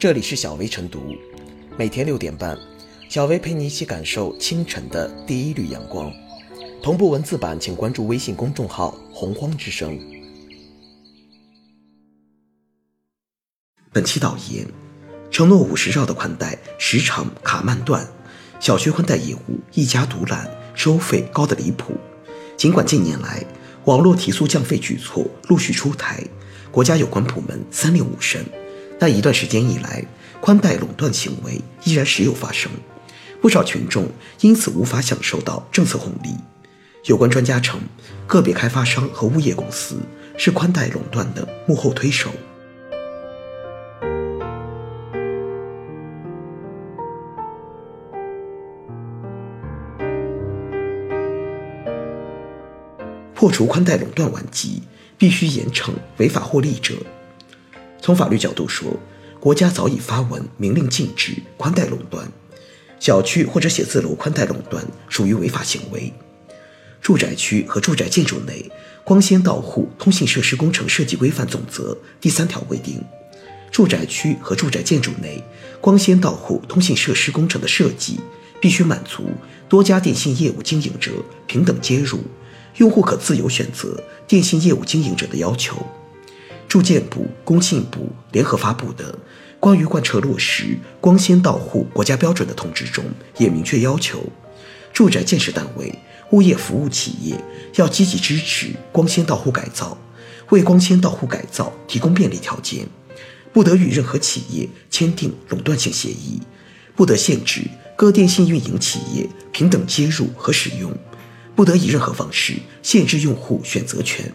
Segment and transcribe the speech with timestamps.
[0.00, 1.14] 这里是小薇晨读，
[1.76, 2.56] 每天六点半，
[3.10, 6.10] 小薇陪你一起感受清晨的第一缕阳光。
[6.82, 10.00] 同步文字版，请关注微信公众号“洪荒之声”。
[13.92, 14.66] 本期导言：
[15.30, 18.08] 承诺五十兆的宽带时常卡慢断，
[18.58, 21.92] 小区宽带业务一家独揽，收费高的离谱。
[22.56, 23.44] 尽管近年来
[23.84, 26.24] 网络提速降费举措陆续出台，
[26.70, 28.42] 国家有关部门三令五申。
[29.00, 30.04] 但一段时间以来，
[30.42, 32.70] 宽带垄断行为依然时有发生，
[33.40, 34.06] 不少群众
[34.42, 36.34] 因此无法享受到政策红利。
[37.06, 37.80] 有关专家称，
[38.26, 39.96] 个别开发商和物业公司
[40.36, 42.30] 是宽带垄断的幕后推手。
[53.34, 54.82] 破除宽带垄断顽疾，
[55.16, 56.94] 必须严惩违法获利者。
[58.00, 58.96] 从法律角度说，
[59.38, 62.26] 国家早已发文明令禁止宽带垄断，
[62.98, 66.12] 小区或者写字楼宽带垄断属于违法行为。
[67.00, 68.70] 住宅区和住宅建筑内
[69.04, 73.02] 光纤到户通信设施工程设计规范总则第三条规定，
[73.70, 75.42] 住宅区和住宅建筑内
[75.80, 78.20] 光纤到户通信设施工程的设计
[78.60, 79.30] 必须满足
[79.68, 81.12] 多家电信业务经营者
[81.46, 82.18] 平等接入，
[82.76, 85.76] 用户可自由选择电信业务经营者的要求。
[86.70, 89.12] 住建部、工信部联合发布的
[89.58, 93.04] 《关于贯彻落实光纤到户国家标准的通知》中，
[93.38, 94.22] 也明确要求，
[94.92, 95.92] 住宅建设单位、
[96.30, 97.36] 物业服务企业
[97.74, 99.98] 要积极支持光纤到户改造，
[100.50, 102.86] 为光纤到户改造提供便利条件，
[103.52, 106.40] 不得与任何企业签订垄断性协议，
[106.94, 107.62] 不得限制
[107.96, 110.96] 各电信运营企业平等接入和使用，
[111.56, 114.32] 不得以任何方式限制用户选择权。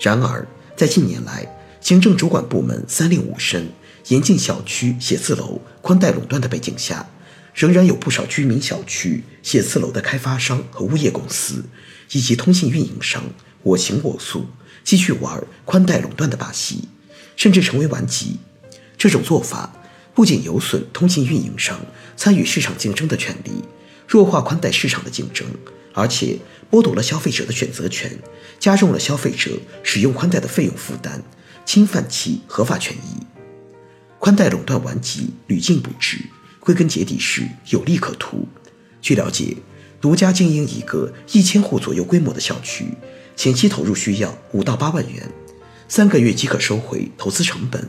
[0.00, 0.46] 然而，
[0.78, 1.44] 在近年来，
[1.80, 3.68] 行政主管部门三令五申，
[4.06, 7.04] 严禁小区、写字楼宽带垄断的背景下，
[7.52, 11.64] 仍然有不少居民小区、写字楼的开发商和物业公司，
[12.12, 13.24] 以及通信运营商
[13.64, 14.46] 我行我素，
[14.84, 16.84] 继续玩宽带垄断的把戏，
[17.34, 18.36] 甚至成为顽疾。
[18.96, 19.72] 这种做法
[20.14, 21.80] 不仅有损通信运营商
[22.16, 23.50] 参与市场竞争的权利，
[24.06, 25.44] 弱化宽带市场的竞争。
[25.94, 26.38] 而且
[26.70, 28.18] 剥夺了消费者的选择权，
[28.58, 31.20] 加重了消费者使用宽带的费用负担，
[31.64, 33.26] 侵犯其合法权益。
[34.18, 36.18] 宽带垄断顽疾屡禁不止，
[36.60, 38.46] 归根结底是有利可图。
[39.00, 39.56] 据了解，
[40.00, 42.86] 独家经营一个一千户左右规模的小区，
[43.36, 45.30] 前期投入需要五到八万元，
[45.88, 47.88] 三个月即可收回投资成本，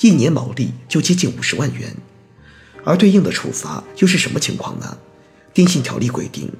[0.00, 1.96] 一年毛利就接近五十万元。
[2.84, 4.98] 而对应的处罚又是什么情况呢？
[5.54, 6.50] 电信条例规定。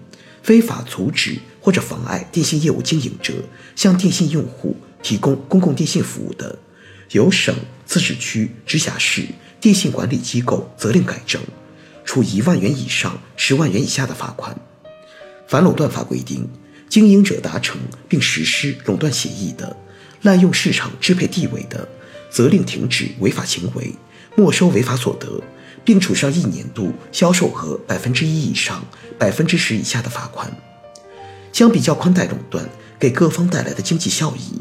[0.42, 3.32] 非法阻止或者妨碍电信业务经营者
[3.76, 6.58] 向电信用户提供公共电信服务的，
[7.12, 7.54] 由省、
[7.86, 9.24] 自治区、直辖市
[9.60, 11.40] 电信管理机构责令改正，
[12.04, 14.56] 处一万元以上十万元以下的罚款。
[15.46, 16.48] 反垄断法规定，
[16.88, 19.76] 经营者达成并实施垄断协议的，
[20.22, 21.88] 滥用市场支配地位的，
[22.30, 23.94] 责令停止违法行为，
[24.34, 25.40] 没收违法所得。
[25.84, 28.84] 并处上一年度销售额百分之一以上、
[29.18, 30.50] 百分之十以下的罚款。
[31.52, 34.60] 相比较宽带垄断给各方带来的经济效益，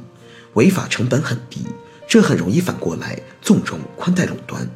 [0.54, 1.66] 违法成本很低，
[2.08, 4.70] 这很容易反过来纵容宽带垄断。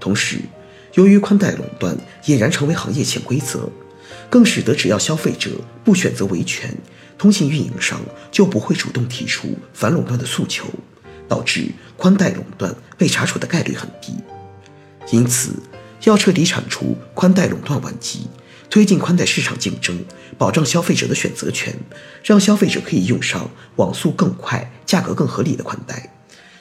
[0.00, 0.40] 同时，
[0.94, 3.70] 由于宽带垄断俨然成为行业潜规则，
[4.28, 5.50] 更使得只要消费者
[5.84, 6.76] 不选择维权，
[7.16, 8.00] 通信运营商
[8.32, 10.66] 就不会主动提出反垄断的诉求，
[11.28, 14.14] 导致宽带垄断被查处的概率很低。
[15.10, 15.50] 因此，
[16.02, 18.26] 要彻底铲除宽带垄断顽疾，
[18.68, 20.04] 推进宽带市场竞争，
[20.36, 21.78] 保障消费者的选择权，
[22.24, 26.12] 让消费者可以用上网速更快、价格更合理的宽带，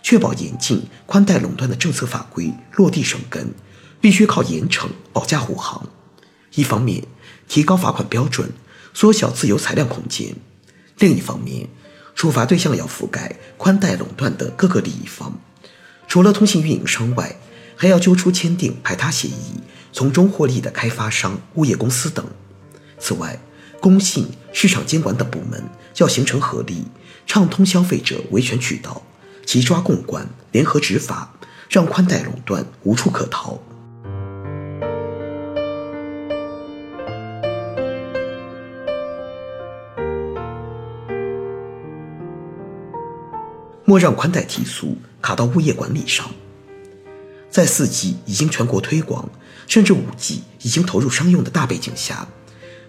[0.04, 3.52] 确保严禁宽带垄断的政策法规落地生根，
[4.00, 5.88] 必须靠严惩保驾护航。
[6.54, 7.04] 一方面，
[7.48, 8.52] 提高罚款标准，
[8.94, 10.36] 缩小自由裁量空间；
[11.00, 11.68] 另一方面，
[12.14, 15.38] 处罚对象要覆盖宽带垄断的各个利益方，
[16.08, 17.36] 除了通信运营商外。
[17.76, 19.60] 还要揪出签订排他协议、
[19.92, 22.26] 从中获利的开发商、物业公司等。
[22.98, 23.38] 此外，
[23.80, 25.64] 工信、市场监管等部门
[25.98, 26.86] 要形成合力，
[27.28, 29.02] 畅通消费者维权渠道，
[29.46, 31.34] 齐抓共管，联合执法，
[31.70, 33.60] 让宽带垄断无处可逃。
[43.88, 46.26] 莫让宽带提速卡到物业管理上。
[47.56, 49.30] 在四 G 已经全国推广，
[49.66, 52.28] 甚至五 G 已经投入商用的大背景下，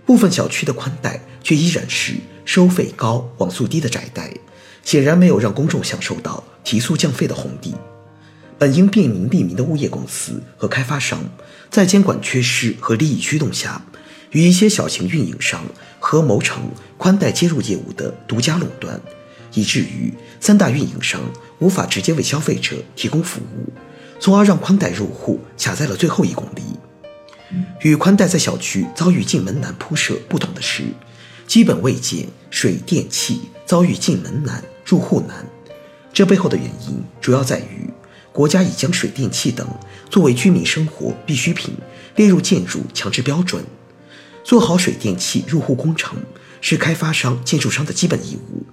[0.04, 2.14] 部分小区的宽带却依然是
[2.44, 4.34] 收费高、网速低的窄带，
[4.82, 7.76] 显然没有让公众享受到提速降费的红利。
[8.58, 11.22] 本应便民利民的物业公司和开发商，
[11.70, 13.80] 在监管缺失和利益驱动下，
[14.32, 15.62] 与一些小型运营商
[16.00, 16.64] 合谋成
[16.98, 19.00] 宽带接入业务的独家垄断，
[19.54, 21.20] 以至于三大运营商
[21.60, 23.72] 无法直接为消费者提供服务，
[24.18, 26.62] 从而让宽带入户卡在了最后一公里。
[27.80, 30.84] 与宽带在小区遭遇进门难铺设不同的是，
[31.46, 35.46] 基本未见水电气遭遇进门难、入户难。
[36.12, 37.90] 这背后的原因主要在于。
[38.32, 39.66] 国家已将水电气等
[40.10, 41.72] 作为居民生活必需品
[42.16, 43.64] 列入建筑强制标准，
[44.44, 46.18] 做好水电气入户工程
[46.60, 48.66] 是开发商、建筑商的基本义务。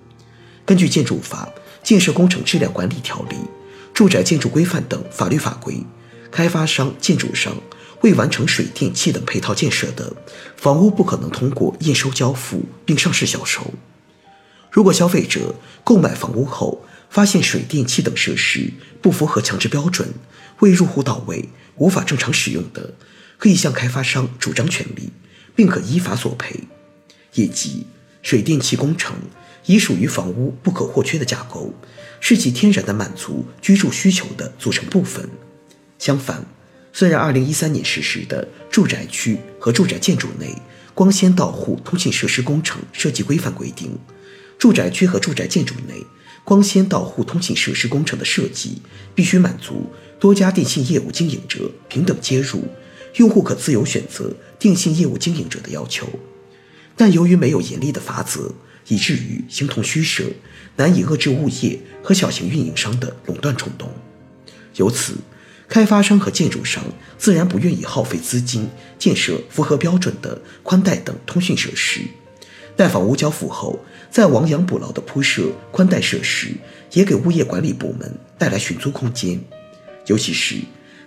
[0.66, 1.48] 根据《建筑法》
[1.82, 3.36] 《建设工程质量管理条例》
[3.94, 5.84] 《住宅建筑规范》等法律法规，
[6.32, 7.56] 开发商、建筑商
[8.02, 10.16] 未完成水电气等配套建设的
[10.58, 13.74] 房屋，不可能通过验收交付并上市销售。
[14.72, 15.54] 如果消费者
[15.84, 20.10] 购买房屋后，发现水电气等设施不符合强制标准，
[20.62, 22.96] 未入户到位，无法正常使用的，
[23.38, 25.12] 可以向开发商主张权利，
[25.56, 26.62] 并可依法索赔。
[27.36, 27.86] 业即
[28.24, 29.16] 水电气工程
[29.68, 31.72] 已属于房屋不可或缺的架构，
[32.26, 35.30] 是其天然的满足居住需求的组成部分。
[36.00, 36.46] 相反，
[36.94, 40.56] 虽然2013年实施的住宅区和住宅建筑内
[40.94, 44.00] 光纤到户通信设施工程设计规范规定，
[44.58, 45.96] 住宅区和住宅建筑内。
[46.46, 48.82] 光纤到户通信设施工程的设计
[49.14, 52.64] 必须满足多家电信业务经营者平等接入、
[53.16, 56.08] 用户可自由选择电信业务经营者的要求。
[56.96, 58.54] 但由于没有严厉的法则，
[58.88, 60.26] 以至于形同虚设，
[60.76, 63.92] 难以遏制物业和小型运营商的垄断冲动。
[64.76, 65.16] 由此，
[65.68, 66.84] 开发商和建筑商
[67.18, 68.68] 自然不愿意耗费资金
[69.00, 72.02] 建设符合标准的宽带等通讯设施。
[72.76, 73.80] 待房屋交付后，
[74.10, 76.56] 再亡羊补牢的铺设宽带设施，
[76.92, 79.40] 也给物业管理部门带来寻租空间。
[80.08, 80.58] 尤其是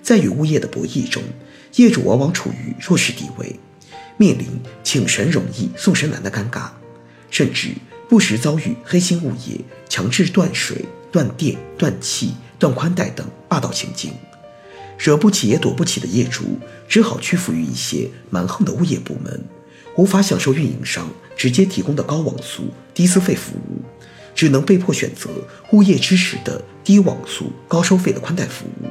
[0.00, 1.22] 在与物业的博弈中，
[1.74, 3.58] 业主往往处于弱势地位，
[4.16, 4.46] 面临
[4.82, 6.68] 请神容易送神难的尴尬，
[7.30, 7.70] 甚至
[8.08, 14.12] 不时遭遇黑心物业强制断水、断电、断气、断宽带等霸道行径。
[14.98, 16.58] 惹不起也躲不起的业主，
[16.88, 19.44] 只好屈服于一些蛮横的物业部门。
[19.96, 23.82] 无法享受运营商直接提供的高网速、低资费服务，
[24.34, 25.30] 只能被迫选择
[25.72, 28.86] 物业支持的低网速、高收费的宽带服务。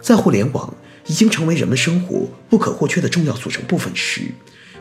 [0.00, 0.74] 在互联网
[1.10, 4.32] 已经成为人们生活不可或缺的重要组成部分时，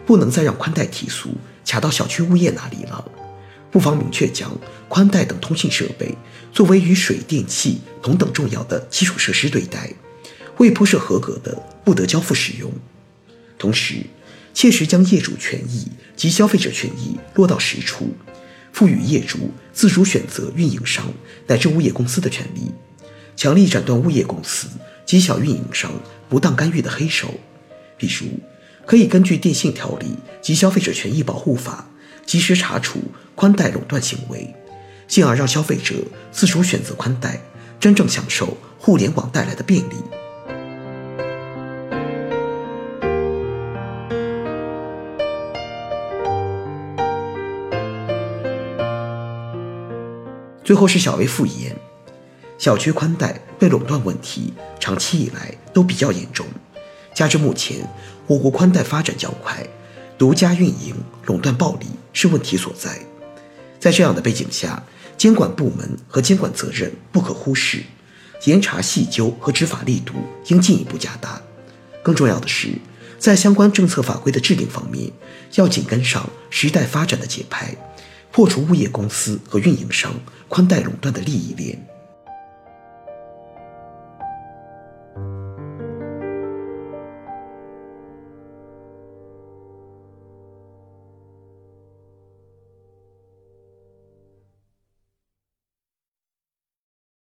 [0.06, 1.32] 不能再让宽带提速
[1.66, 3.04] 卡到小区物业那里了。
[3.72, 4.56] 不妨明确将
[4.88, 6.16] 宽带等通信设备
[6.54, 9.92] 作为与水电气同等重要的基础设施对待，
[10.58, 12.72] 未铺设合格的不得交付使用。
[13.58, 13.96] 同时，
[14.54, 18.14] 切实将业主权益及消费者权益落到实处，
[18.72, 21.12] 赋予业主自主选择运营商
[21.48, 22.72] 乃至物业公司的权利，
[23.36, 24.68] 强力斩断物业公司
[25.10, 25.92] 及小运营商
[26.30, 27.34] 不当干预的黑手。
[27.98, 28.28] 比如，
[28.86, 30.06] 可以根据电信条例
[30.40, 31.90] 及消费者权益保护法，
[32.28, 33.00] 及时查处
[33.34, 34.54] 宽带垄断行为，
[35.08, 35.96] 进而让消费者
[36.32, 37.42] 自主选择宽带，
[37.80, 39.96] 真正享受互联网带来的便利。
[50.64, 51.76] 最后是小微复言，
[52.60, 56.46] 小区宽带被垄断问题长期以来都比较严重，
[57.16, 57.78] 加之目前
[58.28, 59.66] 我国宽带发展较快，
[60.18, 60.94] 独家运营
[61.26, 63.00] 垄断暴利是问题所在。
[63.80, 64.84] 在这样的背景下，
[65.18, 67.82] 监管部门和监管责任不可忽视，
[68.44, 70.14] 严查细究和执法力度
[70.48, 71.42] 应进一步加大。
[72.04, 72.74] 更重要的是，
[73.18, 75.10] 在相关政策法规的制定方面，
[75.56, 77.74] 要紧跟上时代发展的节拍。
[78.32, 80.14] 破除物业公司和运营商
[80.48, 81.89] 宽带垄断的利益链。